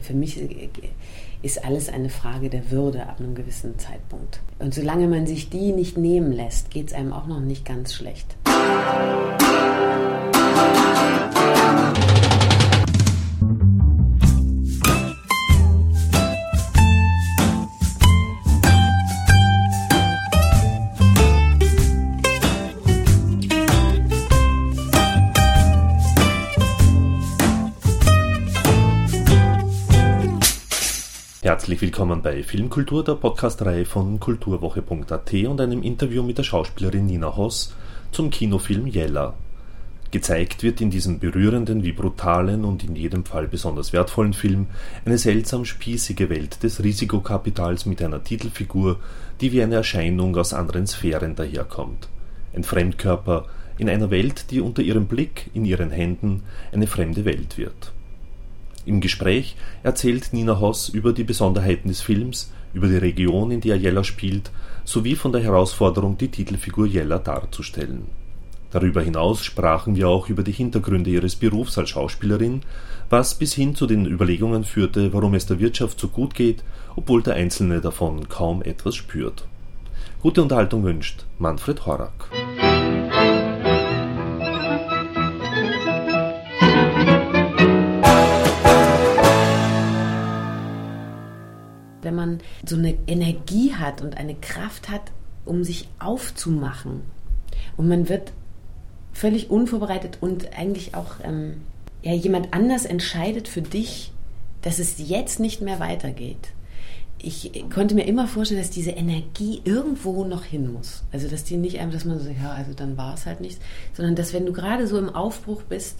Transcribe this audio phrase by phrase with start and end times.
[0.00, 0.68] für mich äh,
[1.42, 4.40] ist alles eine Frage der Würde ab einem gewissen Zeitpunkt.
[4.58, 7.94] Und solange man sich die nicht nehmen lässt, geht es einem auch noch nicht ganz
[7.94, 8.36] schlecht.
[31.70, 37.36] Herzlich willkommen bei Filmkultur, der Podcastreihe von kulturwoche.at und einem Interview mit der Schauspielerin Nina
[37.36, 37.76] Hoss
[38.10, 39.34] zum Kinofilm Jella.
[40.10, 44.66] Gezeigt wird in diesem berührenden wie brutalen und in jedem Fall besonders wertvollen Film
[45.04, 48.98] eine seltsam spießige Welt des Risikokapitals mit einer Titelfigur,
[49.40, 52.08] die wie eine Erscheinung aus anderen Sphären daherkommt.
[52.52, 53.46] Ein Fremdkörper
[53.78, 56.42] in einer Welt, die unter ihrem Blick, in ihren Händen,
[56.72, 57.92] eine fremde Welt wird.
[58.86, 63.76] Im Gespräch erzählt Nina Hoss über die Besonderheiten des Films, über die Region, in der
[63.76, 64.50] Jella spielt,
[64.84, 68.06] sowie von der Herausforderung, die Titelfigur Jella darzustellen.
[68.70, 72.62] Darüber hinaus sprachen wir auch über die Hintergründe ihres Berufs als Schauspielerin,
[73.10, 76.62] was bis hin zu den Überlegungen führte, warum es der Wirtschaft so gut geht,
[76.94, 79.44] obwohl der Einzelne davon kaum etwas spürt.
[80.22, 82.30] Gute Unterhaltung wünscht Manfred Horak.
[92.10, 95.12] Wenn man so eine Energie hat und eine Kraft hat,
[95.44, 97.02] um sich aufzumachen.
[97.76, 98.32] Und man wird
[99.12, 101.62] völlig unvorbereitet und eigentlich auch ähm,
[102.02, 104.12] ja, jemand anders entscheidet für dich,
[104.62, 106.48] dass es jetzt nicht mehr weitergeht.
[107.22, 111.04] Ich konnte mir immer vorstellen, dass diese Energie irgendwo noch hin muss.
[111.12, 113.60] Also, dass die nicht einfach, dass man so, ja, also dann war es halt nichts,
[113.92, 115.98] sondern dass, wenn du gerade so im Aufbruch bist,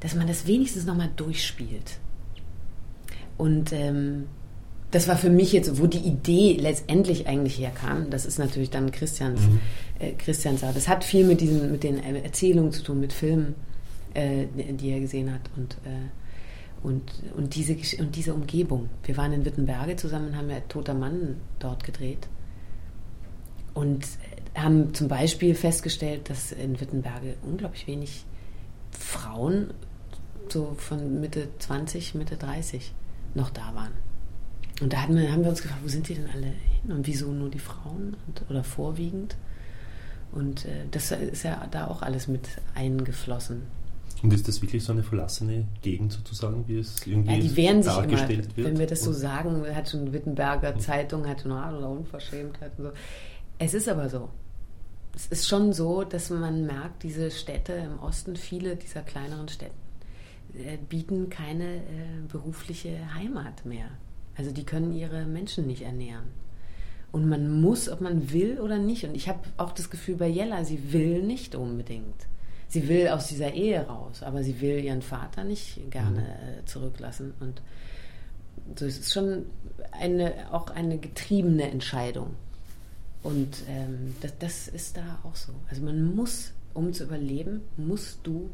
[0.00, 1.98] dass man das wenigstens nochmal durchspielt.
[3.36, 4.26] Und ähm,
[4.90, 8.10] das war für mich jetzt, wo die Idee letztendlich eigentlich herkam.
[8.10, 9.60] Das ist natürlich dann Christians, mhm.
[9.98, 10.62] äh, Christians.
[10.62, 13.54] Das hat viel mit diesen, mit den Erzählungen zu tun, mit Filmen,
[14.14, 16.08] äh, die er gesehen hat und äh,
[16.82, 18.88] und, und, diese, und diese Umgebung.
[19.04, 22.28] Wir waren in Wittenberge zusammen haben ja Toter Mann dort gedreht.
[23.74, 24.06] Und
[24.54, 28.24] haben zum Beispiel festgestellt, dass in Wittenberge unglaublich wenig
[28.90, 29.72] Frauen
[30.48, 32.92] so von Mitte 20, Mitte 30
[33.34, 33.92] noch da waren.
[34.80, 37.30] Und da wir, haben wir uns gefragt, wo sind die denn alle hin und wieso
[37.30, 39.36] nur die Frauen und, oder vorwiegend?
[40.32, 43.62] Und äh, das ist ja da auch alles mit eingeflossen.
[44.22, 47.82] Und ist das wirklich so eine verlassene Gegend sozusagen, wie es irgendwie ja, die wehren
[47.82, 48.56] sich immer, wird?
[48.56, 52.84] Wenn wir das so sagen, hat schon Wittenberger Zeitung, hat schon ah, oder Unverschämtheit und
[52.84, 52.90] so.
[53.58, 54.28] Es ist aber so.
[55.14, 59.72] Es ist schon so, dass man merkt, diese Städte im Osten, viele dieser kleineren Städte,
[60.54, 61.80] äh, bieten keine äh,
[62.28, 63.88] berufliche Heimat mehr.
[64.40, 66.28] Also die können ihre Menschen nicht ernähren.
[67.12, 69.04] Und man muss, ob man will oder nicht.
[69.04, 72.26] Und ich habe auch das Gefühl bei Jella, sie will nicht unbedingt.
[72.66, 76.60] Sie will aus dieser Ehe raus, aber sie will ihren Vater nicht gerne mhm.
[76.60, 77.34] Äh, zurücklassen.
[77.38, 77.60] Und
[78.78, 79.44] so es ist schon
[79.92, 82.30] eine, auch eine getriebene Entscheidung.
[83.22, 85.52] Und ähm, das, das ist da auch so.
[85.68, 88.48] Also man muss, um zu überleben, musst du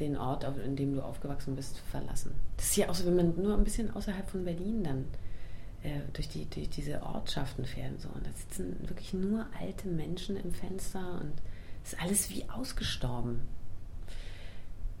[0.00, 2.32] den Ort, in dem du aufgewachsen bist, verlassen.
[2.56, 5.04] Das ist ja auch so, wenn man nur ein bisschen außerhalb von Berlin dann
[5.82, 8.08] äh, durch, die, durch diese Ortschaften fährt und so.
[8.08, 11.34] Und da sitzen wirklich nur alte Menschen im Fenster und
[11.84, 13.40] es ist alles wie ausgestorben.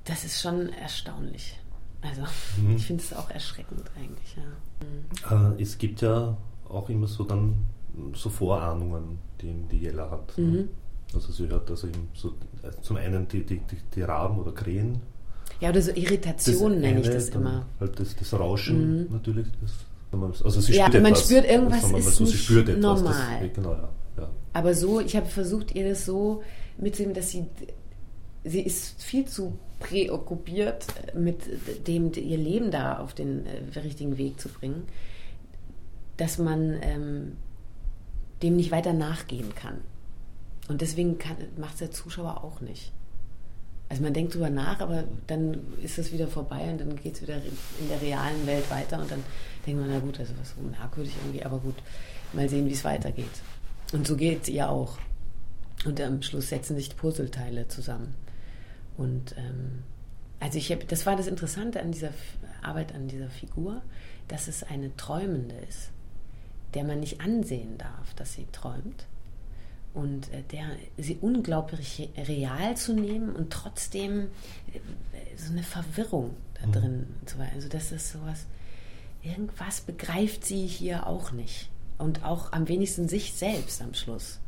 [0.04, 1.58] Das ist schon erstaunlich.
[2.02, 2.22] Also
[2.60, 2.76] mhm.
[2.76, 4.36] ich finde es auch erschreckend eigentlich.
[4.36, 5.34] Ja.
[5.34, 5.56] Mhm.
[5.56, 6.36] Äh, es gibt ja
[6.68, 7.66] auch immer so dann
[8.14, 10.38] so Vorahnungen, die, die Jella hat.
[10.38, 10.44] Ne?
[10.44, 10.68] Mhm.
[11.14, 14.52] Also sie hört also eben so äh, zum einen die, die, die, die Raben oder
[14.52, 15.00] Krähen.
[15.60, 17.66] Ja, oder so Irritation nenne ich das immer.
[17.80, 19.12] Halt das, das Rauschen mhm.
[19.12, 19.46] natürlich.
[19.60, 19.72] Das,
[20.44, 23.40] also sie ja, spürt man etwas, spürt irgendwas ist so, nicht spürt normal.
[23.40, 24.28] Das, genau, ja, ja.
[24.52, 26.42] Aber so, ich habe versucht, ihr das so
[26.78, 27.46] mitzunehmen, dass sie,
[28.44, 31.38] sie ist viel zu präokkupiert mit
[31.86, 34.84] dem, ihr Leben da auf den äh, richtigen Weg zu bringen,
[36.16, 37.32] dass man ähm,
[38.42, 39.78] dem nicht weiter nachgehen kann.
[40.68, 41.18] Und deswegen
[41.56, 42.92] macht es der Zuschauer auch nicht.
[43.88, 47.22] Also man denkt drüber nach, aber dann ist es wieder vorbei und dann geht es
[47.22, 49.22] wieder in der realen Welt weiter und dann
[49.64, 51.76] denkt man, na gut, also was so merkwürdig irgendwie, aber gut,
[52.32, 53.30] mal sehen, wie es weitergeht.
[53.92, 54.98] Und so geht es ihr auch.
[55.84, 58.14] Und am Schluss setzen sich die Puzzleteile zusammen.
[58.96, 59.84] Und ähm,
[60.40, 62.10] also ich habe, das war das Interessante an dieser
[62.62, 63.82] Arbeit an dieser Figur,
[64.26, 65.90] dass es eine Träumende ist,
[66.74, 69.06] der man nicht ansehen darf, dass sie träumt
[69.96, 70.66] und äh, der,
[70.98, 74.28] sie unglaublich real zu nehmen und trotzdem
[74.72, 74.78] äh,
[75.36, 76.72] so eine Verwirrung da mhm.
[76.72, 77.48] drin zu haben.
[77.54, 78.44] Also das ist sowas,
[79.22, 81.70] irgendwas begreift sie hier auch nicht.
[81.98, 84.38] Und auch am wenigsten sich selbst am Schluss.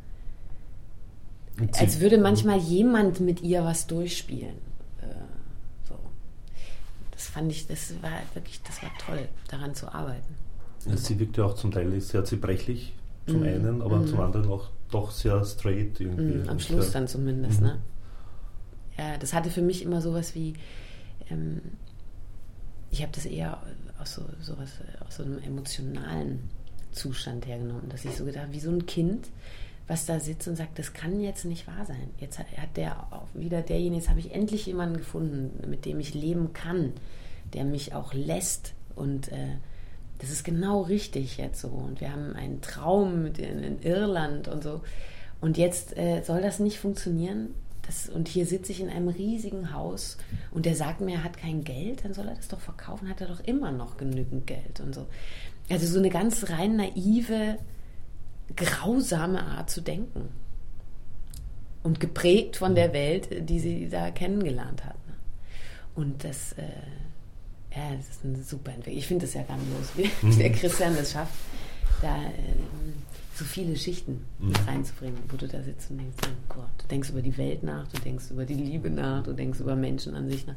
[1.73, 4.55] Als würde manchmal jemand mit ihr was durchspielen.
[5.01, 5.07] Äh,
[5.87, 5.95] so.
[7.09, 10.35] Das fand ich, das war wirklich, das war toll, daran zu arbeiten.
[10.95, 12.93] Sie wirkt ja auch zum Teil sehr zerbrechlich,
[13.25, 13.43] zum mm.
[13.43, 14.07] einen, aber mm.
[14.07, 16.39] zum anderen auch doch sehr straight irgendwie.
[16.39, 17.79] Mm, am Schluss sehr, dann zumindest, ne?
[18.97, 20.53] Ja, das hatte für mich immer sowas wie,
[21.29, 21.61] ähm,
[22.91, 23.61] ich habe das eher
[23.99, 26.49] aus so, sowas, aus so einem emotionalen
[26.91, 29.27] Zustand hergenommen, dass ich so gedacht wie so ein Kind,
[29.87, 32.09] was da sitzt und sagt, das kann jetzt nicht wahr sein.
[32.19, 36.13] Jetzt hat, der auch wieder derjenige, jetzt habe ich endlich jemanden gefunden, mit dem ich
[36.13, 36.93] leben kann,
[37.53, 39.57] der mich auch lässt und äh,
[40.19, 41.69] das ist genau richtig jetzt so.
[41.69, 44.81] Und wir haben einen Traum in, in Irland und so.
[45.41, 47.55] Und jetzt äh, soll das nicht funktionieren.
[47.81, 50.17] Das, und hier sitze ich in einem riesigen Haus
[50.51, 53.19] und der sagt mir, er hat kein Geld, dann soll er das doch verkaufen, hat
[53.19, 55.07] er doch immer noch genügend Geld und so.
[55.71, 57.57] Also so eine ganz rein naive,
[58.55, 60.29] grausame Art zu denken.
[61.81, 64.97] Und geprägt von der Welt, die sie da kennengelernt hat.
[65.07, 65.13] Ne?
[65.95, 66.65] Und das, äh,
[67.75, 68.97] ja, das ist eine super Entwicklung.
[68.97, 70.37] Ich finde es ja grandios, wie mhm.
[70.37, 71.33] der Christian das schafft,
[72.01, 72.31] da äh,
[73.35, 74.53] so viele Schichten mhm.
[74.67, 77.87] reinzubringen, wo du da sitzt und denkst, oh Gott, du denkst über die Welt nach,
[77.87, 80.55] du denkst über die Liebe nach, du denkst über Menschen an sich nach.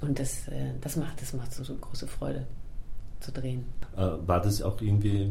[0.00, 2.46] Und das, äh, das macht, das macht so, so große Freude
[3.20, 3.64] zu drehen.
[3.96, 5.30] Äh, war das auch irgendwie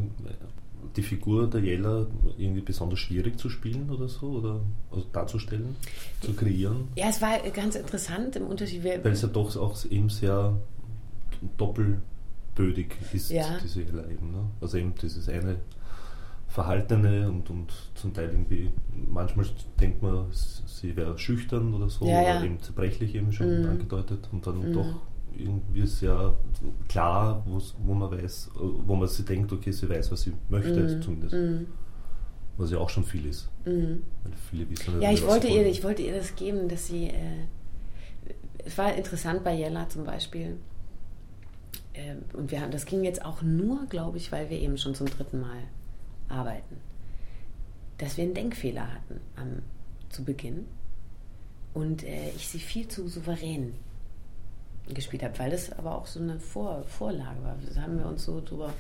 [0.96, 4.62] die Figur der Jella irgendwie besonders schwierig zu spielen oder so oder
[4.92, 5.76] also darzustellen,
[6.22, 6.88] zu kreieren?
[6.96, 8.84] Ja, es war ganz interessant im Unterschied.
[8.84, 10.56] Weil es ja doch auch eben sehr
[11.58, 13.58] doppelbödig ist, ja.
[13.64, 14.32] diese Jella eben.
[14.32, 14.46] Ne?
[14.62, 15.58] Also eben dieses eine
[16.48, 18.72] Verhaltene und, und zum Teil irgendwie,
[19.08, 19.46] manchmal
[19.80, 23.70] denkt man, sie wäre schüchtern oder so, ja, oder eben zerbrechlich eben schon mhm.
[23.70, 24.74] angedeutet und dann mhm.
[24.74, 25.02] doch
[25.38, 26.34] irgendwie sehr
[26.88, 31.02] klar, wo man weiß, wo man sich denkt, okay, sie weiß, was sie möchte, mm.
[31.02, 31.34] zumindest.
[31.34, 31.66] Mm.
[32.58, 33.50] Was ja auch schon viel ist.
[33.66, 33.98] Mm.
[34.50, 37.08] viele wissen ja, ich wollte, ihr, ich wollte ihr das geben, dass sie.
[37.08, 37.48] Äh,
[38.64, 40.58] es war interessant bei Jella zum Beispiel.
[41.96, 44.96] Äh, und wir haben, das ging jetzt auch nur, glaube ich, weil wir eben schon
[44.96, 45.58] zum dritten Mal
[46.30, 46.78] arbeiten.
[47.98, 49.62] Dass wir einen Denkfehler hatten am,
[50.10, 50.66] zu Beginn.
[51.74, 53.74] Und äh, ich sie viel zu souverän
[54.94, 57.58] gespielt habe, weil das aber auch so eine Vor Vorlage war.
[57.74, 58.74] Da haben wir uns so drüber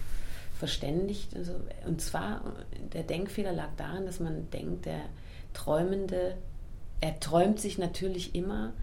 [0.57, 1.35] verständigt.
[1.35, 1.53] Also,
[1.85, 2.41] und zwar,
[2.93, 5.01] der Denkfehler lag darin, dass man denkt, der
[5.53, 6.37] Träumende,
[7.01, 8.73] er träumt sich natürlich immer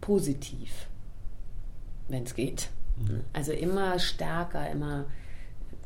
[0.00, 0.86] positiv,
[2.08, 2.70] wenn es geht.
[2.98, 3.20] Mhm.
[3.32, 5.06] Also immer stärker, immer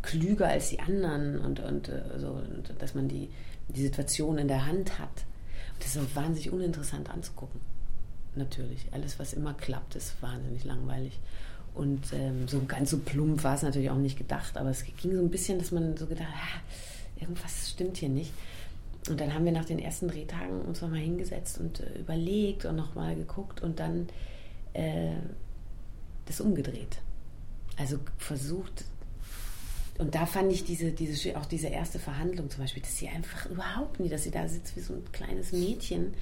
[0.03, 3.31] klüger als die anderen und, und, äh, so, und dass man die,
[3.69, 5.25] die Situation in der Hand hat.
[5.75, 7.61] Und das ist auch wahnsinnig uninteressant anzugucken
[8.37, 8.87] natürlich.
[8.93, 11.19] Alles, was immer klappt, ist wahnsinnig langweilig.
[11.75, 15.15] Und ähm, so ganz so plump war es natürlich auch nicht gedacht, aber es ging
[15.15, 18.33] so ein bisschen, dass man so gedacht hat, ah, irgendwas stimmt hier nicht.
[19.09, 22.77] Und dann haben wir nach den ersten Drehtagen uns nochmal hingesetzt und äh, überlegt und
[22.77, 24.09] nochmal geguckt und dann
[24.73, 25.17] äh,
[26.27, 26.99] das umgedreht.
[27.77, 28.85] Also versucht,
[29.99, 33.47] und da fand ich diese, diese, auch diese erste Verhandlung zum Beispiel, dass sie einfach
[33.47, 36.15] überhaupt nie, dass sie da sitzt wie so ein kleines Mädchen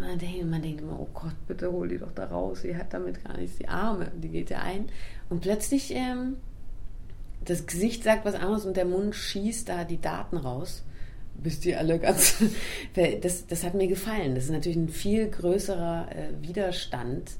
[0.00, 2.62] man denkt, man denkt immer, oh Gott, bitte hol die doch da raus.
[2.62, 4.10] Sie hat damit gar nicht die Arme.
[4.16, 4.88] Die geht ja ein.
[5.28, 6.36] Und plötzlich, ähm,
[7.44, 10.82] das Gesicht sagt was anderes und der Mund schießt da die Daten raus.
[11.34, 12.36] Bis die alle ganz.
[13.22, 14.34] das, das hat mir gefallen.
[14.34, 17.32] Das ist natürlich ein viel größerer äh, Widerstand,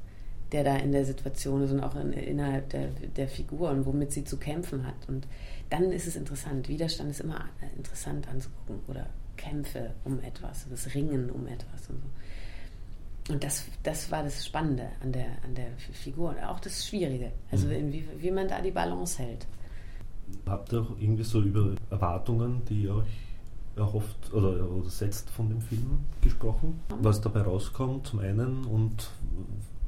[0.53, 4.13] der da in der Situation ist und auch in, innerhalb der, der Figur und womit
[4.13, 5.09] sie zu kämpfen hat.
[5.09, 5.27] Und
[5.71, 6.69] dann ist es interessant.
[6.69, 8.81] Widerstand ist immer äh, interessant anzugucken.
[8.89, 9.07] Oder
[9.41, 13.33] Kämpfe um etwas, das Ringen um etwas und so.
[13.33, 17.33] Und das, das war das Spannende an der, an der Figur und auch das Schwierige,
[17.51, 17.93] also mhm.
[17.93, 19.47] wie, wie man da die Balance hält.
[20.47, 23.07] Habt ihr auch irgendwie so über Erwartungen, die ihr euch
[23.77, 26.81] erhofft oder, oder setzt von dem Film gesprochen?
[27.01, 29.11] Was dabei rauskommt zum einen und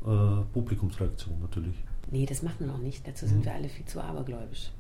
[0.06, 1.76] äh, Publikumsreaktion natürlich.
[2.10, 3.06] Nee, das macht man auch nicht.
[3.06, 3.44] Dazu sind mhm.
[3.44, 4.70] wir alle viel zu abergläubisch.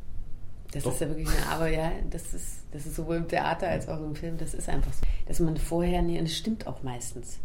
[0.72, 0.92] Das Doch.
[0.92, 4.00] ist ja wirklich eine, aber ja, das ist, das ist sowohl im Theater als auch
[4.00, 5.02] im Film, das ist einfach so.
[5.26, 7.38] Dass man vorher, nee, und das stimmt auch meistens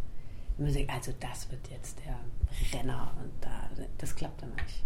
[0.57, 4.83] man sagt, also das wird jetzt der Renner und da, das klappt dann nicht.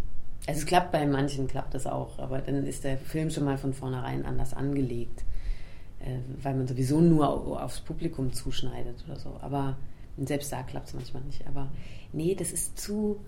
[0.48, 3.58] Also es klappt bei manchen, klappt das auch, aber dann ist der Film schon mal
[3.58, 5.24] von vornherein anders angelegt,
[6.00, 9.38] äh, weil man sowieso nur aufs Publikum zuschneidet oder so.
[9.42, 9.78] Aber
[10.18, 11.46] selbst da klappt es manchmal nicht.
[11.48, 11.72] Aber
[12.14, 13.20] nee, das ist zu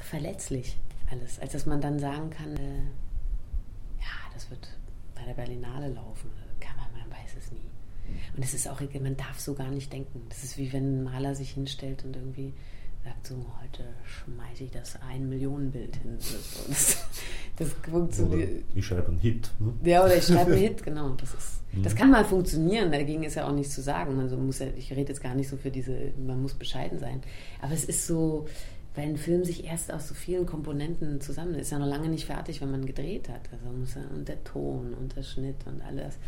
[0.00, 0.76] verletzlich
[1.10, 2.84] alles, als dass man dann sagen kann, äh,
[4.00, 4.68] ja, das wird
[5.14, 6.30] bei der Berlinale laufen.
[6.60, 7.60] Kann man, man weiß es nie.
[8.36, 10.22] Und es ist auch, man darf so gar nicht denken.
[10.28, 12.54] Das ist wie wenn ein Maler sich hinstellt und irgendwie
[13.04, 16.18] sagt so, heute schmeiße ich das ein Millionenbild hin.
[16.68, 17.04] Das,
[17.62, 18.64] Das funktioniert.
[18.74, 19.50] Ich schreibe einen Hit.
[19.58, 19.72] Ne?
[19.84, 21.10] Ja, oder ich schreibe einen Hit, genau.
[21.10, 21.82] Das, ist, mhm.
[21.82, 24.18] das kann mal funktionieren, dagegen ist ja auch nichts zu sagen.
[24.20, 27.22] Also muss ja, ich rede jetzt gar nicht so für diese, man muss bescheiden sein.
[27.60, 28.46] Aber es ist so,
[28.94, 32.26] weil ein Film sich erst aus so vielen Komponenten zusammen ist ja noch lange nicht
[32.26, 33.48] fertig, wenn man gedreht hat.
[33.52, 36.18] Also muss er, und der Ton und der Schnitt und alles.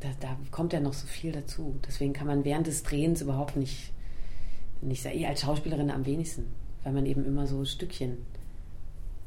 [0.00, 1.76] Da, da kommt ja noch so viel dazu.
[1.86, 3.92] Deswegen kann man während des Drehens überhaupt nicht,
[4.80, 6.46] nicht sagen, als Schauspielerin am wenigsten,
[6.84, 8.16] weil man eben immer so Stückchen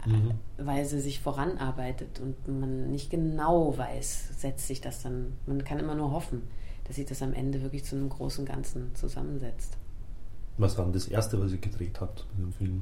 [0.05, 0.31] mhm.
[0.57, 5.95] Weise sich voranarbeitet und man nicht genau weiß, setzt sich das dann, man kann immer
[5.95, 6.43] nur hoffen,
[6.85, 9.77] dass sich das am Ende wirklich zu einem großen Ganzen zusammensetzt.
[10.57, 12.81] Was war denn das Erste, was ihr gedreht habt mit dem Film?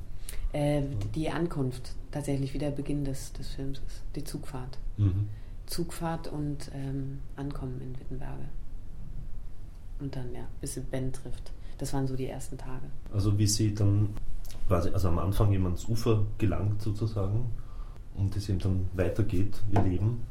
[0.51, 0.83] Äh,
[1.15, 4.77] die Ankunft, tatsächlich wie der Beginn des, des Films ist, die Zugfahrt.
[4.97, 5.29] Mhm.
[5.65, 8.45] Zugfahrt und ähm, Ankommen in Wittenberge.
[10.03, 11.53] Und dann, ja, bis Ben trifft.
[11.77, 12.87] Das waren so die ersten Tage.
[13.13, 14.09] Also wie sie dann
[14.67, 17.51] quasi, also am Anfang jemand ans Ufer gelangt sozusagen
[18.15, 20.23] und es eben dann weitergeht, ihr Leben,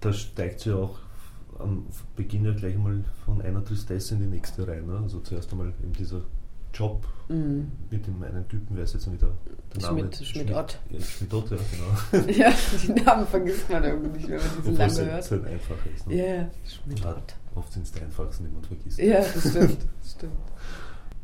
[0.00, 0.98] da steigt sie auch
[1.58, 1.86] am
[2.16, 4.86] Beginn ja gleich mal von einer Tristesse in die nächste rein.
[4.86, 4.98] Ne?
[5.02, 6.20] Also zuerst einmal eben dieser
[6.74, 7.72] Job mhm.
[7.90, 9.28] mit dem einen Typen, wer ist jetzt wieder
[9.74, 10.00] der Name?
[10.00, 10.78] Schmidt, Schmidt Ott.
[10.90, 11.56] Ja, Schmidt Ott, ja,
[12.12, 12.26] genau.
[12.30, 12.52] ja,
[12.82, 15.24] die Namen vergisst man irgendwie nicht, wenn man die so lange halt hört.
[15.24, 16.06] Es halt einfach ist.
[16.06, 16.14] Ne?
[16.14, 17.34] Ja, yeah, Schmidt Ott.
[17.54, 18.98] Oft sind es die einfachsten, die man vergisst.
[18.98, 19.78] Ja, das stimmt.
[20.00, 20.32] Das stimmt.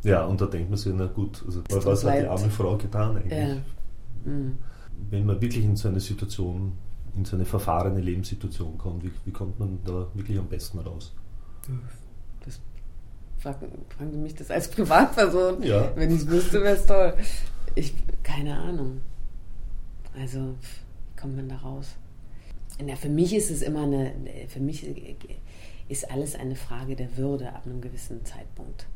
[0.03, 3.17] Ja, und da denkt man sich, na gut, also, was hat die arme Frau getan
[3.17, 3.33] eigentlich?
[3.33, 3.57] Ja.
[4.25, 4.59] Mhm.
[5.11, 6.73] Wenn man wirklich in so eine Situation,
[7.17, 11.13] in so eine verfahrene Lebenssituation kommt, wie, wie kommt man da wirklich am besten raus?
[12.45, 12.61] Das
[13.39, 15.63] fragen, fragen Sie mich das als Privatperson.
[15.63, 15.91] Ja.
[15.97, 17.15] Wenn ich es wüsste, wäre es toll.
[17.75, 19.01] Ich, keine Ahnung.
[20.19, 21.97] Also, wie kommt man da raus?
[22.85, 24.13] Na, für mich ist es immer eine,
[24.49, 24.87] für mich
[25.89, 28.87] ist alles eine Frage der Würde ab einem gewissen Zeitpunkt.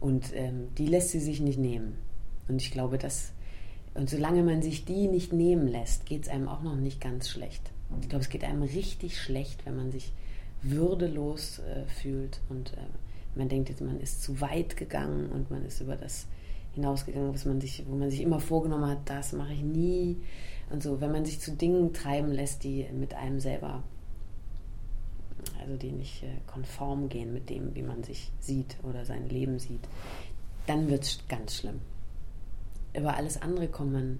[0.00, 1.96] Und ähm, die lässt sie sich nicht nehmen.
[2.48, 3.32] Und ich glaube, dass,
[3.94, 7.28] und solange man sich die nicht nehmen lässt, geht es einem auch noch nicht ganz
[7.28, 7.70] schlecht.
[8.00, 10.12] Ich glaube, es geht einem richtig schlecht, wenn man sich
[10.62, 12.86] würdelos äh, fühlt und äh,
[13.34, 16.26] man denkt jetzt, man ist zu weit gegangen und man ist über das
[16.74, 20.16] hinausgegangen, was man sich, wo man sich immer vorgenommen hat, das mache ich nie.
[20.70, 23.82] Und so, wenn man sich zu Dingen treiben lässt, die mit einem selber
[25.60, 29.58] also die nicht äh, konform gehen mit dem, wie man sich sieht oder sein Leben
[29.58, 29.86] sieht,
[30.66, 31.80] dann wird es ganz schlimm.
[32.94, 34.18] Über alles andere kommt man,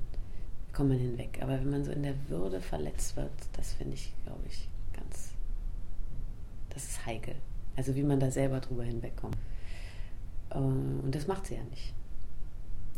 [0.72, 1.38] kommt man hinweg.
[1.42, 5.32] Aber wenn man so in der Würde verletzt wird, das finde ich, glaube ich, ganz,
[6.70, 7.34] das ist heikel.
[7.76, 9.36] Also wie man da selber drüber hinwegkommt.
[10.50, 11.94] Äh, und das macht sie ja nicht.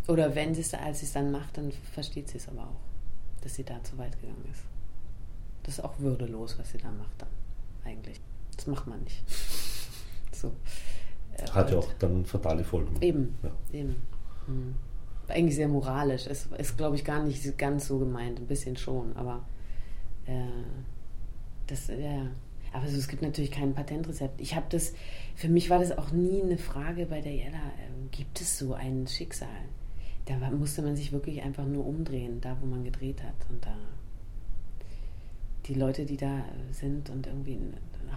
[0.09, 2.90] Oder wenn sie es, als sie es dann macht, dann versteht sie es aber auch,
[3.41, 4.63] dass sie da zu weit gegangen ist.
[5.63, 7.29] Das ist auch würdelos, was sie da macht dann,
[7.85, 8.21] eigentlich.
[8.57, 9.23] Das macht man nicht.
[10.33, 10.53] So.
[11.37, 12.97] Äh, Hat ja auch dann fatale Folgen.
[13.03, 13.79] Eben, ja.
[13.79, 13.97] eben.
[14.47, 14.75] Mhm.
[15.29, 16.27] Eigentlich sehr moralisch.
[16.27, 18.39] Es ist, glaube ich, gar nicht ganz so gemeint.
[18.41, 19.45] Ein bisschen schon, aber
[20.25, 20.47] äh,
[21.67, 22.29] das, ja.
[22.73, 24.41] Aber so, es gibt natürlich kein Patentrezept.
[24.41, 24.95] Ich habe das,
[25.35, 28.75] für mich war das auch nie eine Frage bei der Jella, äh, gibt es so
[28.75, 29.49] ein Schicksal?
[30.39, 33.35] Da musste man sich wirklich einfach nur umdrehen, da wo man gedreht hat.
[33.49, 33.77] Und da
[35.67, 37.59] die Leute, die da sind und irgendwie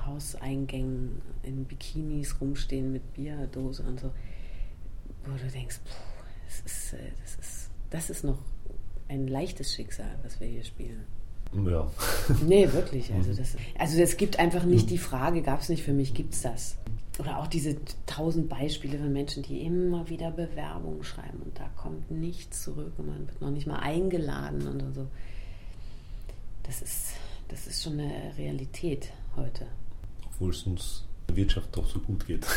[0.05, 4.12] Hauseingängen in Bikinis rumstehen mit Bierdose und so,
[5.25, 8.39] wo du denkst, puh, das, ist, äh, das, ist, das ist noch
[9.08, 11.03] ein leichtes Schicksal, was wir hier spielen.
[11.53, 11.91] Ja.
[12.48, 13.13] Nee, wirklich.
[13.13, 13.38] Also, mhm.
[13.38, 16.41] das, also es gibt einfach nicht die Frage, gab es nicht für mich, gibt es
[16.41, 16.77] das?
[17.20, 17.77] Oder auch diese
[18.08, 23.08] tausend Beispiele von Menschen, die immer wieder Bewerbungen schreiben und da kommt nichts zurück und
[23.08, 25.08] man wird noch nicht mal eingeladen und so.
[26.63, 27.12] Das ist,
[27.50, 29.67] das ist schon eine Realität heute
[30.43, 32.46] obwohl es uns der Wirtschaft doch so gut geht.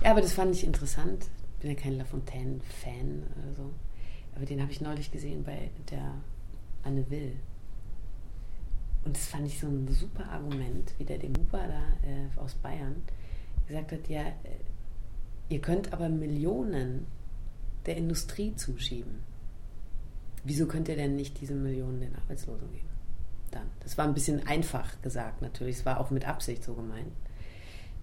[0.00, 1.26] Ja, aber das fand ich interessant.
[1.54, 3.70] Ich bin ja kein Lafontaine-Fan oder so.
[4.36, 6.14] Aber den habe ich neulich gesehen bei der
[6.84, 7.32] Anne Will.
[9.04, 12.54] Und das fand ich so ein super Argument, wie der dem Huber da äh, aus
[12.54, 13.02] Bayern
[13.68, 14.34] gesagt hat, ja, äh,
[15.48, 17.06] ihr könnt aber Millionen
[17.86, 19.20] der Industrie zuschieben.
[20.44, 22.88] Wieso könnt ihr denn nicht diese Millionen den Arbeitslosen geben?
[23.50, 23.70] dann.
[23.80, 27.12] Das war ein bisschen einfach gesagt natürlich, es war auch mit Absicht so gemeint.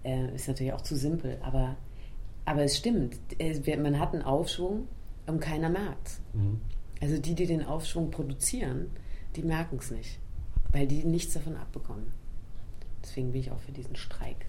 [0.04, 1.76] Äh, ist natürlich auch zu simpel, aber,
[2.44, 3.18] aber es stimmt.
[3.78, 4.88] man hat einen Aufschwung
[5.26, 6.60] und keiner merkt mhm.
[6.98, 8.90] Also die, die den Aufschwung produzieren,
[9.34, 10.18] die merken es nicht,
[10.72, 12.06] weil die nichts davon abbekommen.
[13.02, 14.46] Deswegen bin ich auch für diesen Streik.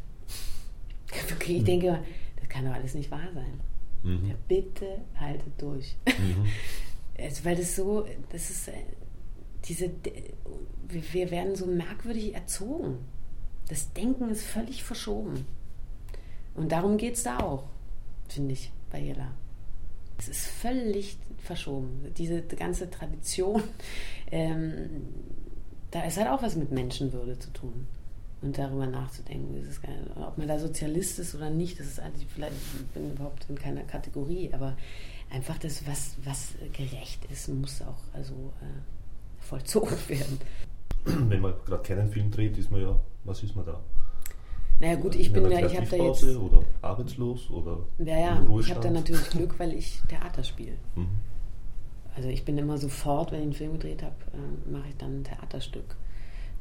[1.33, 2.03] Okay, ich denke,
[2.39, 3.61] das kann doch alles nicht wahr sein.
[4.03, 4.29] Mhm.
[4.29, 5.95] Ja, bitte haltet durch.
[6.05, 6.45] Mhm.
[7.23, 8.73] also, weil das so, das ist äh,
[9.65, 9.91] diese,
[10.87, 12.99] wir werden so merkwürdig erzogen.
[13.67, 15.45] Das Denken ist völlig verschoben.
[16.55, 17.65] Und darum geht es da auch,
[18.29, 19.31] finde ich, bei Jella.
[20.17, 22.11] Es ist völlig verschoben.
[22.17, 23.61] Diese ganze Tradition,
[24.31, 24.89] ähm,
[25.91, 27.87] da ist halt auch was mit Menschenwürde zu tun.
[28.41, 29.82] Und darüber nachzudenken, ist
[30.15, 33.56] ob man da Sozialist ist oder nicht, das ist eigentlich vielleicht, ich bin überhaupt in
[33.56, 34.77] keiner Kategorie, aber
[35.32, 40.39] einfach das, was, was gerecht ist, muss auch also äh, vollzogen werden.
[41.06, 43.82] Wenn man gerade keinen Film dreht, ist man ja, was ist man da?
[44.79, 46.24] Naja gut, ich bin ja, ich habe da jetzt...
[46.24, 50.74] Oder arbeitslos oder Ja, ja, ich habe da natürlich Glück, weil ich Theater spiele.
[50.96, 51.08] Mhm.
[52.15, 55.22] Also ich bin immer sofort, wenn ich einen Film gedreht habe, äh, mache ich dann
[55.22, 55.96] ein Theaterstück.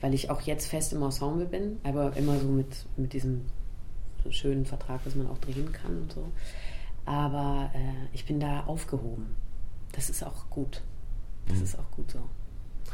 [0.01, 3.47] Weil ich auch jetzt fest im Ensemble bin, aber immer so mit, mit diesem
[4.31, 6.29] schönen Vertrag, dass man auch drehen kann und so.
[7.05, 9.37] Aber äh, ich bin da aufgehoben.
[9.93, 10.83] Das ist auch gut.
[11.47, 11.65] Das mhm.
[11.65, 12.19] ist auch gut so.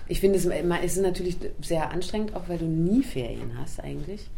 [0.09, 4.28] Ich finde, es, es ist natürlich sehr anstrengend, auch weil du nie Ferien hast eigentlich.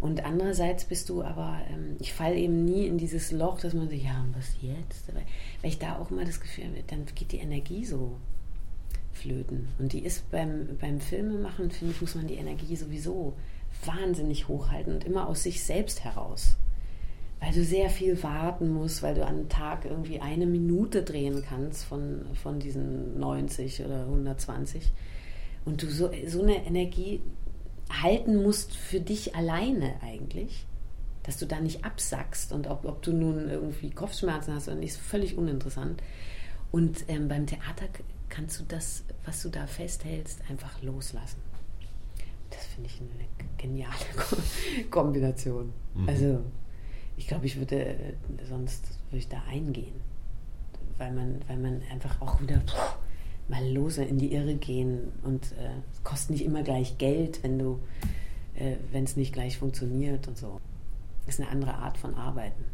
[0.00, 3.88] Und andererseits bist du aber, ähm, ich falle eben nie in dieses Loch, dass man
[3.88, 5.14] so, ja, und was jetzt?
[5.14, 5.24] Weil
[5.62, 8.16] ich da auch immer das Gefühl habe, dann geht die Energie so
[9.14, 9.68] flöten.
[9.78, 13.34] Und die ist beim, beim Filmemachen, finde ich, muss man die Energie sowieso
[13.84, 16.56] wahnsinnig hochhalten und immer aus sich selbst heraus.
[17.40, 21.42] Weil du sehr viel warten musst, weil du an einem Tag irgendwie eine Minute drehen
[21.46, 24.92] kannst von, von diesen 90 oder 120.
[25.64, 27.20] Und du so, so eine Energie
[27.90, 30.66] halten musst für dich alleine eigentlich,
[31.22, 34.90] dass du da nicht absackst und ob, ob du nun irgendwie Kopfschmerzen hast oder nicht,
[34.90, 36.02] ist völlig uninteressant.
[36.70, 37.86] Und ähm, beim Theater
[38.34, 41.40] kannst du das, was du da festhältst, einfach loslassen.
[42.50, 43.94] Das finde ich eine geniale
[44.90, 45.72] Kombination.
[45.94, 46.08] Mhm.
[46.08, 46.40] Also
[47.16, 48.14] ich glaube, ich würde
[48.48, 49.94] sonst würde ich da eingehen,
[50.98, 52.60] weil man, weil man einfach auch wieder
[53.48, 57.58] mal los in die Irre gehen und äh, es kostet nicht immer gleich Geld, wenn
[57.58, 57.78] du,
[58.54, 60.60] äh, wenn es nicht gleich funktioniert und so.
[61.26, 62.64] Das ist eine andere Art von Arbeiten.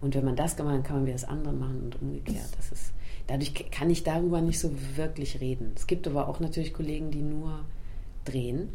[0.00, 2.48] Und wenn man das kann, dann kann man wieder das andere machen und umgekehrt.
[2.56, 2.92] Das ist,
[3.30, 5.72] dadurch kann ich darüber nicht so wirklich reden.
[5.76, 7.64] Es gibt aber auch natürlich Kollegen, die nur
[8.24, 8.70] drehen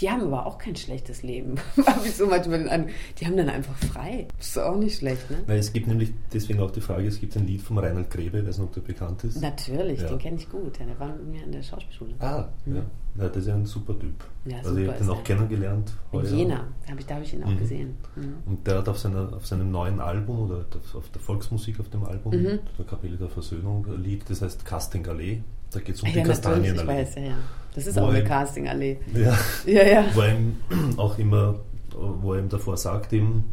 [0.00, 1.56] die haben aber auch kein schlechtes Leben.
[1.86, 2.88] Habe ich so manchmal an.
[3.18, 4.28] Die haben dann einfach frei.
[4.36, 5.38] Das ist auch nicht schlecht, ne?
[5.46, 8.46] Weil es gibt nämlich deswegen auch die Frage: Es gibt ein Lied von Reinhard Grebe,
[8.46, 9.40] weiß nicht, ob der bekannt ist.
[9.40, 10.08] Natürlich, ja.
[10.08, 10.78] den kenne ich gut.
[10.78, 12.14] Ja, der war mit mir in der Schauspielschule.
[12.20, 12.76] Ah, mhm.
[12.76, 12.82] ja.
[12.82, 13.28] ja.
[13.28, 14.24] Das ist ja ein super Typ.
[14.44, 15.92] Ja, also, super ich habe den auch kennengelernt.
[16.12, 17.58] In Jena, hab ich, da habe ich ihn auch mhm.
[17.58, 17.96] gesehen.
[18.14, 18.34] Mhm.
[18.46, 22.04] Und der hat auf, seiner, auf seinem neuen Album oder auf der Volksmusik auf dem
[22.04, 22.60] Album, mhm.
[22.78, 25.42] der Kapelle der Versöhnung, Lied, das heißt Casting Allee.
[25.70, 26.80] Da geht es um die Kastanienallee.
[26.80, 27.36] Ich weiß, ja, ja.
[27.74, 28.98] Das ist auch eine Castingallee.
[29.14, 30.04] Ja, ja, ja.
[30.14, 30.56] Wo ihm
[30.96, 31.60] auch immer,
[31.92, 33.44] wo er ihm davor sagt, ihm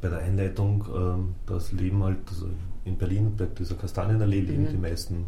[0.00, 2.48] bei der Einleitung, ähm, das Leben halt, also
[2.84, 4.70] in Berlin bei dieser Kastanienallee leben mhm.
[4.70, 5.26] die meisten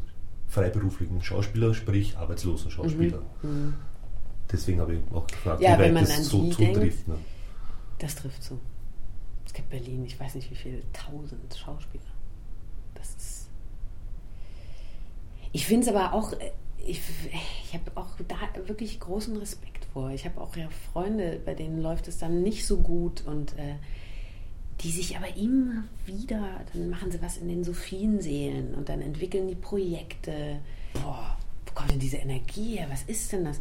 [0.49, 3.23] freiberuflichen Schauspieler, sprich arbeitslosen Schauspieler.
[3.43, 3.51] Mhm.
[3.51, 3.75] Mhm.
[4.51, 7.09] Deswegen habe ich auch gefragt, ja, wie weit das so zutrifft.
[7.09, 7.17] Ne?
[7.99, 8.59] Das trifft zu.
[9.47, 12.03] Es gibt Berlin, ich weiß nicht wie viele, tausend Schauspieler.
[12.95, 13.49] Das ist.
[15.55, 16.51] Ich finde es aber auch äh,
[16.87, 17.01] ich,
[17.65, 20.11] ich habe auch da wirklich großen Respekt vor.
[20.11, 23.77] Ich habe auch ja Freunde, bei denen läuft es dann nicht so gut und äh,
[24.81, 29.47] die sich aber immer wieder, dann machen sie was in den Sophienseelen und dann entwickeln
[29.47, 30.59] die Projekte.
[30.93, 32.89] Boah, wo kommt denn diese Energie her?
[32.91, 33.61] Was ist denn das?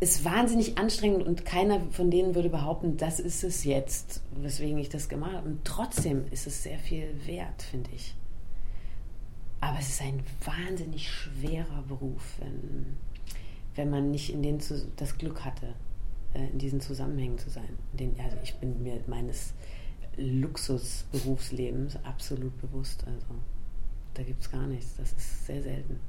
[0.00, 4.88] Ist wahnsinnig anstrengend und keiner von denen würde behaupten, das ist es jetzt, weswegen ich
[4.88, 5.48] das gemacht habe.
[5.48, 8.14] Und trotzdem ist es sehr viel wert, finde ich.
[9.60, 12.96] Aber es ist ein wahnsinnig schwerer Beruf, wenn,
[13.74, 14.60] wenn man nicht in den
[14.96, 15.74] das Glück hatte,
[16.34, 17.68] äh, in diesen Zusammenhängen zu sein.
[17.92, 19.54] Den, also ich bin mir meines
[20.16, 23.04] Luxusberufslebens absolut bewusst.
[23.06, 23.26] Also
[24.14, 24.96] da gibt es gar nichts.
[24.96, 26.00] Das ist sehr selten.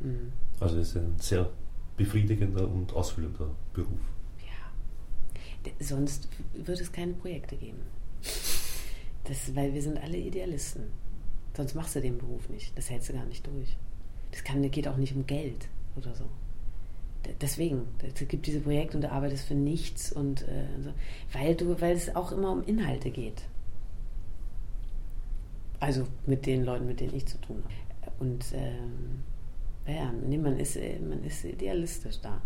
[0.00, 0.32] Mhm.
[0.60, 1.50] Also es ist ein sehr
[1.96, 4.00] befriedigender und ausfüllender Beruf.
[4.40, 5.74] Ja.
[5.84, 7.80] Sonst würde es keine Projekte geben.
[9.24, 10.84] Das, weil wir sind alle Idealisten.
[11.56, 12.76] Sonst machst du den Beruf nicht.
[12.76, 13.76] Das hältst du gar nicht durch.
[14.30, 16.24] Das kann, geht auch nicht um Geld oder so.
[17.40, 20.92] Deswegen, es gibt diese Projekte und du arbeitest für nichts und äh, so,
[21.32, 23.42] weil du, weil es auch immer um Inhalte geht.
[25.80, 28.12] Also mit den Leuten, mit denen ich zu tun habe.
[28.18, 29.22] Und ähm,
[29.86, 32.40] ja, nee, man ist, äh, man ist idealistisch da.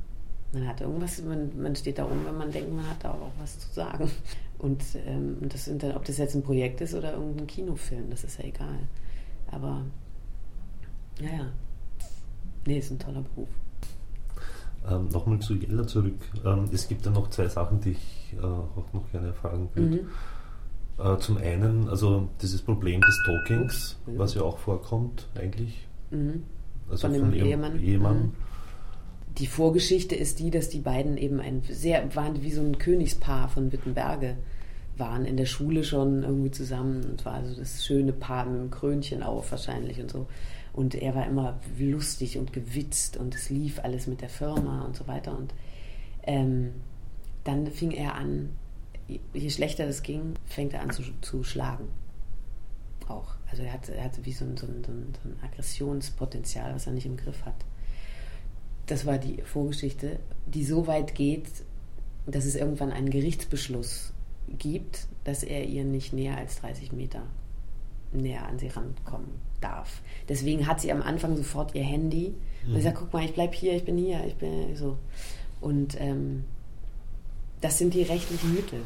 [0.53, 3.31] Man hat irgendwas, man, man steht da oben, wenn man denkt, man hat da auch
[3.39, 4.11] was zu sagen.
[4.59, 8.25] Und, ähm, das sind dann, ob das jetzt ein Projekt ist oder irgendein Kinofilm, das
[8.25, 8.79] ist ja egal.
[9.51, 9.83] Aber
[11.21, 11.47] ja, ja.
[12.67, 13.49] Nee, ist ein toller Beruf.
[14.89, 16.19] Ähm, Nochmal zu Jella zurück.
[16.45, 20.03] Ähm, es gibt ja noch zwei Sachen, die ich äh, auch noch gerne fragen würde.
[20.03, 20.09] Mhm.
[20.99, 24.19] Äh, zum einen, also dieses Problem des Talkings, mhm.
[24.19, 25.87] was ja auch vorkommt eigentlich.
[26.11, 26.45] Mhm.
[26.91, 27.81] Also von, von dem Ehemann.
[27.81, 28.33] Ehemann.
[29.41, 33.49] Die Vorgeschichte ist die, dass die beiden eben ein sehr waren wie so ein Königspaar
[33.49, 34.37] von Wittenberge
[34.99, 38.71] waren in der Schule schon irgendwie zusammen und war so das schöne Paar mit dem
[38.71, 40.27] Krönchen auf wahrscheinlich und so.
[40.75, 44.95] Und er war immer lustig und gewitzt und es lief alles mit der Firma und
[44.95, 45.35] so weiter.
[45.37, 45.55] Und
[46.25, 46.73] ähm,
[47.43, 48.51] dann fing er an,
[49.33, 51.89] je schlechter das ging, fängt er an zu, zu schlagen.
[53.09, 53.37] Auch.
[53.51, 56.93] Also er hatte, er hatte wie so ein, so, ein, so ein Aggressionspotenzial, was er
[56.93, 57.65] nicht im Griff hat.
[58.91, 61.47] Das war die Vorgeschichte, die so weit geht,
[62.27, 64.13] dass es irgendwann einen Gerichtsbeschluss
[64.59, 67.23] gibt, dass er ihr nicht näher als 30 Meter
[68.13, 70.01] näher an sie rankommen darf.
[70.29, 72.35] Deswegen hat sie am Anfang sofort ihr Handy
[72.67, 72.75] mhm.
[72.75, 74.99] und sagt, guck mal, ich bleib hier, ich bin hier, ich bin so.
[75.61, 76.43] Und ähm,
[77.61, 78.81] das sind die rechtlichen Mittel.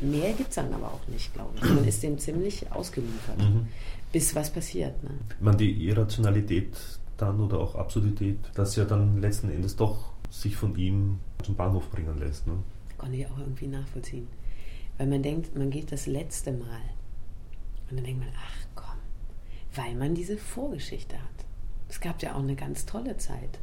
[0.00, 1.62] Mehr gibt es dann aber auch nicht, glaube ich.
[1.62, 3.68] Man ist dem ziemlich ausgeliefert, mhm.
[4.10, 5.00] bis was passiert.
[5.04, 5.10] Ne?
[5.38, 6.72] Man die Irrationalität
[7.16, 11.90] dann oder auch Absurdität, dass ja dann letzten Endes doch sich von ihm zum Bahnhof
[11.90, 12.46] bringen lässt.
[12.46, 12.58] Ne?
[12.98, 14.26] Konnte ich auch irgendwie nachvollziehen.
[14.98, 16.80] Weil man denkt, man geht das letzte Mal.
[17.90, 18.98] Und dann denkt man, ach komm,
[19.74, 21.44] weil man diese Vorgeschichte hat.
[21.88, 23.58] Es gab ja auch eine ganz tolle Zeit.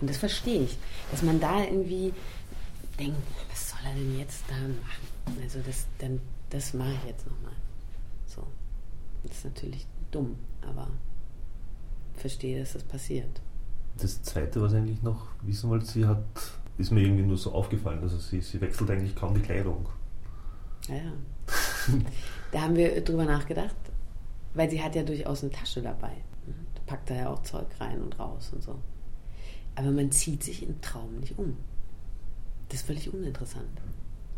[0.00, 0.76] Und das verstehe ich,
[1.10, 2.12] dass man da irgendwie
[2.98, 3.16] denkt,
[3.50, 5.40] was soll er denn jetzt da machen?
[5.42, 7.56] Also das, dann, das mache ich jetzt nochmal.
[8.26, 8.46] So.
[9.22, 10.88] Das ist natürlich dumm, aber
[12.20, 13.40] verstehe, dass das passiert.
[13.98, 16.24] Das Zweite, was ich eigentlich noch wissen wollte, sie hat,
[16.78, 19.88] ist mir irgendwie nur so aufgefallen, also sie, sie wechselt eigentlich kaum die Kleidung.
[20.88, 21.12] Ja, ja.
[22.52, 23.76] da haben wir drüber nachgedacht,
[24.54, 26.12] weil sie hat ja durchaus eine Tasche dabei.
[26.74, 28.76] Da packt er ja auch Zeug rein und raus und so.
[29.74, 31.56] Aber man zieht sich im Traum nicht um.
[32.68, 33.80] Das ist völlig uninteressant.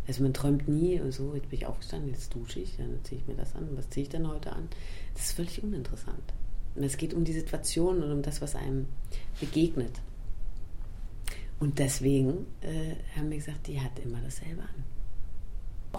[0.07, 3.27] Also man träumt nie, so, jetzt bin ich aufgestanden, jetzt dusche ich, dann ziehe ich
[3.27, 3.69] mir das an.
[3.77, 4.69] Was ziehe ich denn heute an?
[5.15, 6.33] Das ist völlig uninteressant.
[6.75, 8.87] Und es geht um die Situation und um das, was einem
[9.41, 10.01] begegnet.
[11.61, 14.85] Und deswegen äh, haben wir gesagt, die hat immer dasselbe an.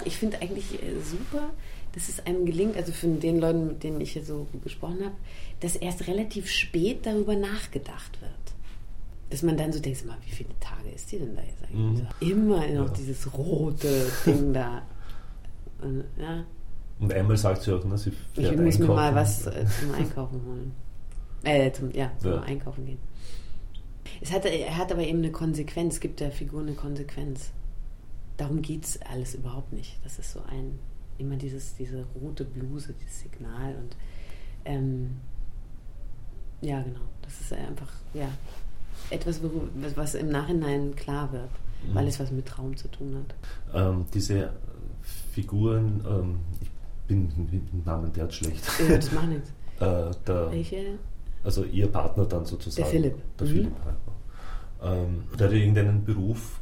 [0.05, 1.49] Ich finde eigentlich äh, super,
[1.93, 5.15] dass es einem gelingt, also von den Leuten, mit denen ich hier so gesprochen habe,
[5.59, 8.31] dass erst relativ spät darüber nachgedacht wird.
[9.29, 12.03] Dass man dann so denkt, mal, wie viele Tage ist die denn da jetzt eigentlich?
[12.03, 12.31] Mhm.
[12.31, 12.93] Immer noch ja.
[12.93, 14.83] dieses rote Ding da.
[15.81, 16.45] Und, ja.
[16.99, 18.87] Und einmal sagt sie auch, ne, sie fährt Ich muss einkaufen.
[18.87, 20.71] mir mal was äh, zum Einkaufen holen.
[21.43, 22.41] Äh, zum, ja, zum ja.
[22.41, 22.99] Einkaufen gehen.
[24.21, 27.51] Es hat, er hat aber eben eine Konsequenz, es gibt der Figur eine Konsequenz.
[28.37, 29.97] Darum geht es alles überhaupt nicht.
[30.03, 30.79] Das ist so ein,
[31.17, 33.95] immer dieses, diese rote Bluse, dieses Signal und
[34.65, 35.17] ähm,
[36.61, 36.99] ja, genau.
[37.21, 38.27] Das ist einfach, ja,
[39.09, 39.39] etwas,
[39.95, 41.49] was im Nachhinein klar wird,
[41.87, 41.95] mhm.
[41.95, 43.35] weil es was mit Traum zu tun hat.
[43.73, 44.51] Ähm, diese
[45.31, 46.68] Figuren, ähm, ich
[47.09, 48.63] bin mit dem Namen der schlecht.
[48.87, 49.51] Ja, das macht nichts.
[49.79, 50.99] Äh, der, Welche?
[51.41, 52.83] Also ihr Partner dann sozusagen.
[52.83, 53.15] Der Philipp.
[53.39, 53.51] Der mhm.
[53.51, 53.73] Philipp.
[54.83, 56.59] Ähm, der hat irgendeinen Beruf,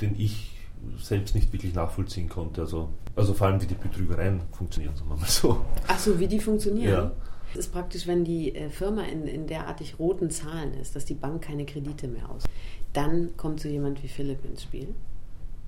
[0.00, 0.56] den ich
[1.00, 2.60] selbst nicht wirklich nachvollziehen konnte.
[2.60, 5.64] Also, also vor allem, wie die Betrügereien funktionieren, sagen wir mal so.
[5.88, 6.92] Ach so, wie die funktionieren?
[6.92, 7.12] Ja.
[7.54, 11.14] Das ist praktisch, wenn die äh, Firma in, in derartig roten Zahlen ist, dass die
[11.14, 12.44] Bank keine Kredite mehr aus.
[12.92, 14.94] Dann kommt so jemand wie Philipp ins Spiel.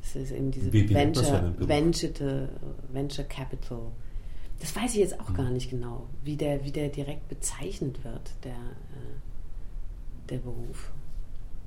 [0.01, 2.49] Das ist eben diese Venture, Venture,
[2.93, 3.91] Venture Capital.
[4.61, 8.33] Das weiß ich jetzt auch gar nicht genau, wie der, wie der direkt bezeichnet wird,
[8.45, 10.93] der, äh, der Beruf.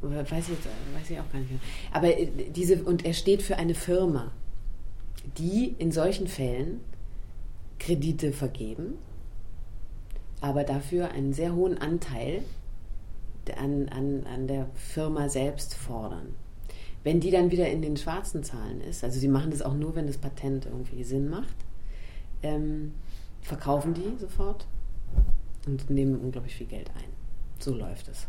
[0.01, 1.59] Weiß ich, jetzt, weiß ich auch gar nicht mehr.
[1.91, 4.31] Aber äh, diese, und er steht für eine Firma,
[5.37, 6.79] die in solchen Fällen
[7.77, 8.97] Kredite vergeben
[10.41, 12.43] aber dafür einen sehr hohen Anteil
[13.57, 16.35] an, an, an der Firma selbst fordern.
[17.03, 19.95] Wenn die dann wieder in den schwarzen Zahlen ist, also sie machen das auch nur,
[19.95, 21.55] wenn das Patent irgendwie Sinn macht,
[22.43, 22.93] ähm,
[23.41, 24.65] verkaufen die sofort
[25.65, 27.09] und nehmen unglaublich viel Geld ein.
[27.59, 28.27] So läuft es.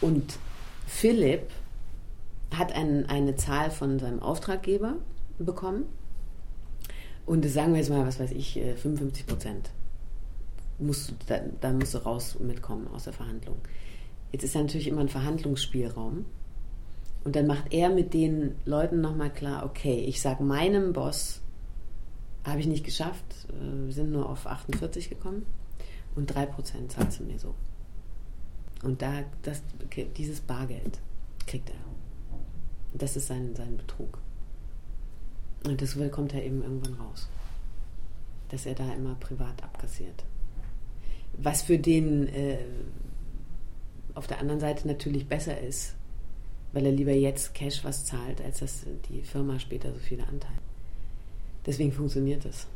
[0.00, 0.38] Und
[0.86, 1.50] Philipp
[2.52, 4.96] hat ein, eine Zahl von seinem Auftraggeber
[5.38, 5.84] bekommen
[7.26, 9.70] und sagen wir jetzt mal, was weiß ich, 55 äh, Prozent
[10.78, 13.56] musst, da, da musst du raus mitkommen aus der Verhandlung.
[14.32, 16.24] Jetzt ist da natürlich immer ein Verhandlungsspielraum.
[17.24, 21.40] Und dann macht er mit den Leuten nochmal klar, okay, ich sage meinem Boss,
[22.44, 25.46] habe ich nicht geschafft, äh, wir sind nur auf 48 gekommen
[26.14, 27.54] und 3% zahlst du mir so.
[28.82, 29.62] Und da, das,
[30.16, 31.00] dieses Bargeld
[31.46, 31.76] kriegt er.
[32.92, 34.18] Das ist sein, sein Betrug.
[35.64, 37.28] Und das kommt er eben irgendwann raus.
[38.50, 40.24] Dass er da immer privat abkassiert
[41.38, 42.58] was für den äh,
[44.14, 45.94] auf der anderen Seite natürlich besser ist,
[46.72, 50.58] weil er lieber jetzt Cash was zahlt, als dass die Firma später so viele Anteile.
[51.66, 52.66] Deswegen funktioniert das.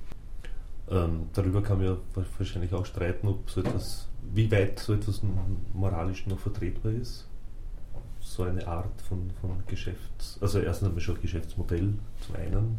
[0.91, 1.97] Ähm, darüber kann man ja
[2.39, 5.23] wahrscheinlich auch streiten, ob so etwas, wie weit so etwas
[5.75, 7.27] moralisch noch vertretbar ist.
[8.21, 11.95] So eine Art von, von Geschäfts-, also erstens einmal schon Geschäftsmodell
[12.27, 12.79] zum einen,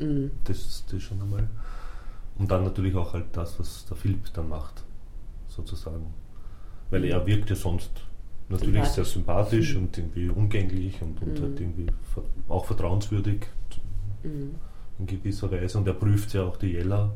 [0.00, 0.30] Mhm.
[0.44, 1.48] Das, das schon einmal.
[2.38, 4.82] Und dann natürlich auch halt das, was der Philipp dann macht,
[5.48, 6.06] sozusagen.
[6.90, 7.90] Weil er wirkt ja sonst
[8.48, 9.80] natürlich sehr sympathisch mhm.
[9.82, 11.42] und irgendwie umgänglich und, und mhm.
[11.42, 11.86] halt irgendwie
[12.48, 13.46] auch vertrauenswürdig
[14.22, 14.54] mhm.
[15.00, 15.78] In gewisser Weise.
[15.78, 17.12] Und er prüft ja auch die Jella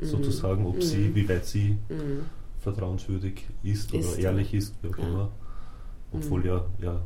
[0.00, 0.04] mhm.
[0.04, 1.14] sozusagen, ob sie, mhm.
[1.14, 2.26] wie weit sie mhm.
[2.60, 5.08] vertrauenswürdig ist, ist oder ehrlich ist, wie auch ja.
[5.08, 5.30] immer.
[6.12, 7.00] Obwohl ja, ja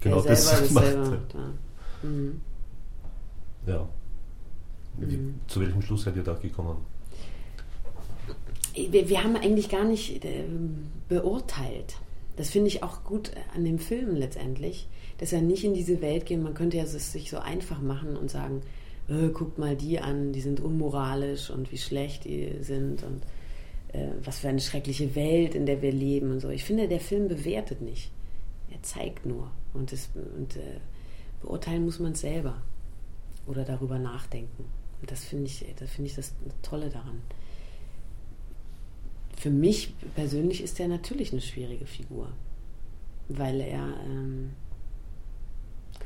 [0.00, 0.84] genau das macht.
[0.84, 1.34] Halt.
[3.66, 3.88] Ja.
[4.98, 6.76] Wie, zu welchem Schluss seid ihr da gekommen?
[8.74, 10.44] Wir, wir haben eigentlich gar nicht äh,
[11.08, 11.96] beurteilt
[12.38, 14.86] das finde ich auch gut an dem Film letztendlich,
[15.18, 16.40] dass er nicht in diese Welt geht.
[16.40, 18.62] Man könnte ja es sich so einfach machen und sagen,
[19.08, 23.22] äh, guckt mal die an, die sind unmoralisch und wie schlecht die sind und
[23.92, 26.50] äh, was für eine schreckliche Welt, in der wir leben und so.
[26.50, 28.10] Ich finde, der Film bewertet nicht.
[28.70, 29.50] Er zeigt nur.
[29.74, 30.80] Und, das, und äh,
[31.40, 32.60] beurteilen muss man selber
[33.46, 34.64] oder darüber nachdenken.
[35.00, 37.22] Und das finde ich, das ich das Tolle daran
[39.38, 42.32] für mich persönlich ist er natürlich eine schwierige Figur,
[43.28, 44.50] weil er ähm,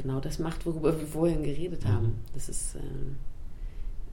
[0.03, 2.07] genau das macht, worüber wir vorhin geredet haben.
[2.07, 2.19] Mhm.
[2.35, 3.17] Das ist ähm,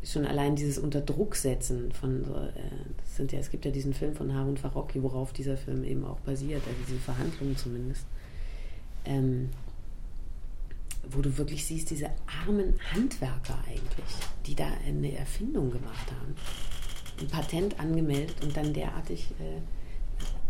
[0.03, 2.51] schon allein dieses Unterdrucksetzen von so, äh,
[2.97, 6.05] das sind ja, es gibt ja diesen Film von Harun Farocki, worauf dieser Film eben
[6.05, 8.05] auch basiert, also diese Verhandlungen zumindest.
[9.05, 9.49] Ähm,
[11.11, 16.35] wo du wirklich siehst, diese armen Handwerker eigentlich, die da eine Erfindung gemacht haben
[17.21, 19.61] ein Patent angemeldet und dann derartig äh,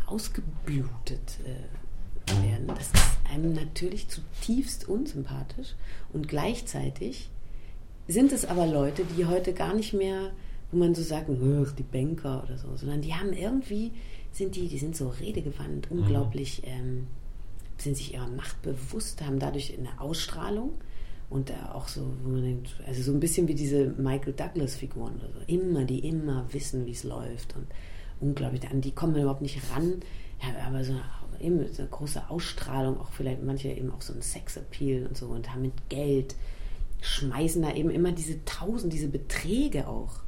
[0.05, 2.67] ausgeblutet äh, werden.
[2.67, 2.95] Das ist
[3.29, 5.75] einem natürlich zutiefst unsympathisch
[6.13, 7.29] und gleichzeitig
[8.07, 10.31] sind es aber Leute, die heute gar nicht mehr,
[10.71, 13.91] wo man so sagt, die Banker oder so, sondern die haben irgendwie,
[14.31, 15.99] sind die, die sind so redegewandt, mhm.
[15.99, 17.07] unglaublich, ähm,
[17.77, 20.71] sind sich ihrer Macht bewusst, haben dadurch eine Ausstrahlung
[21.29, 25.31] und auch so, wo man denkt, also so ein bisschen wie diese Michael Douglas-Figuren oder
[25.31, 25.39] so.
[25.45, 27.67] Immer, die immer wissen, wie es läuft und
[28.19, 30.01] unglaublich, an die kommen überhaupt nicht ran.
[30.65, 31.03] Aber so eine,
[31.41, 35.27] eben so eine große Ausstrahlung, auch vielleicht manche eben auch so ein Sexappeal und so
[35.27, 36.35] und haben mit Geld,
[37.01, 40.21] schmeißen da eben immer diese Tausend, diese Beträge auch.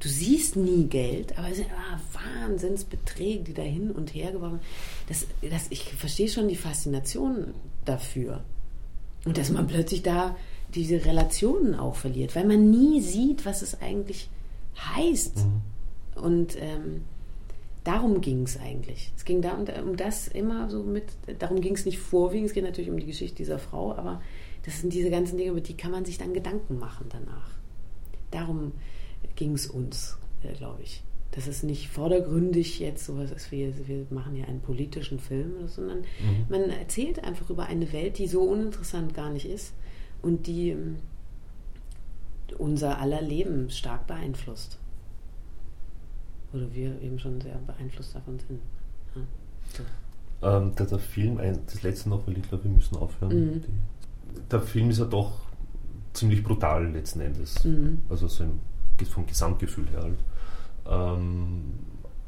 [0.00, 2.00] Du siehst nie Geld, aber es sind ah,
[2.42, 4.60] Wahnsinnsbeträge, die da hin und her geworfen
[5.08, 8.42] das, das Ich verstehe schon die Faszination dafür.
[9.24, 10.36] Und dass man plötzlich da
[10.74, 14.28] diese Relationen auch verliert, weil man nie sieht, was es eigentlich
[14.76, 15.36] heißt.
[15.36, 16.22] Mhm.
[16.22, 17.02] Und ähm,
[17.84, 19.12] darum ging es eigentlich.
[19.16, 21.04] Es ging da um, um das immer so mit,
[21.38, 24.20] darum ging es nicht vorwiegend, es geht natürlich um die Geschichte dieser Frau, aber
[24.64, 27.50] das sind diese ganzen Dinge, über die kann man sich dann Gedanken machen danach.
[28.30, 28.72] Darum
[29.36, 34.06] ging es uns, äh, glaube ich dass es nicht vordergründig jetzt sowas ist wie, wir
[34.10, 36.46] machen ja einen politischen Film, sondern mhm.
[36.50, 39.72] man erzählt einfach über eine Welt, die so uninteressant gar nicht ist
[40.20, 40.96] und die ähm,
[42.58, 44.78] unser aller Leben stark beeinflusst.
[46.52, 48.60] Oder wir eben schon sehr beeinflusst davon sind.
[49.14, 49.22] Ja,
[49.76, 50.48] so.
[50.48, 53.54] ähm, der, der, Film, das letzte noch, weil ich glaube, wir müssen aufhören.
[53.54, 53.62] Mhm.
[53.62, 55.40] Die, der Film ist ja doch
[56.12, 57.64] ziemlich brutal letzten Endes.
[57.64, 58.02] Mhm.
[58.08, 58.60] Also so im,
[59.10, 60.18] vom Gesamtgefühl her halt.
[60.86, 61.62] Ähm,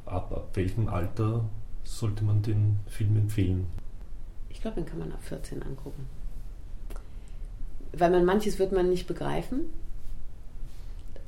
[0.07, 1.45] ab, ab welchem Alter
[1.85, 3.67] sollte man den Film empfehlen?
[4.49, 6.07] Ich glaube, den kann man ab 14 angucken.
[7.93, 9.67] Weil man manches wird man nicht begreifen,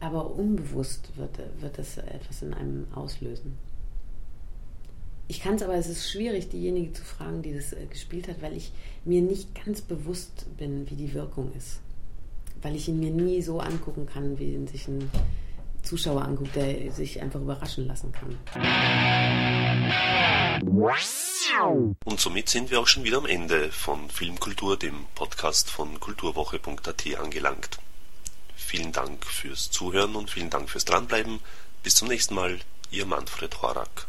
[0.01, 3.59] aber unbewusst wird, wird das etwas in einem auslösen.
[5.29, 8.43] Ich kann es aber, es ist schwierig, diejenige zu fragen, die das äh, gespielt hat,
[8.43, 8.71] weil ich
[9.05, 11.81] mir nicht ganz bewusst bin, wie die Wirkung ist.
[12.63, 15.11] Weil ich ihn mir nie so angucken kann, wie in sich ein
[15.83, 18.37] Zuschauer anguckt, der sich einfach überraschen lassen kann.
[22.05, 27.05] Und somit sind wir auch schon wieder am Ende von Filmkultur, dem Podcast von kulturwoche.at
[27.19, 27.79] angelangt.
[28.67, 31.39] Vielen Dank fürs Zuhören und vielen Dank fürs Dranbleiben.
[31.85, 32.59] Bis zum nächsten Mal,
[32.91, 34.09] Ihr Manfred Horak.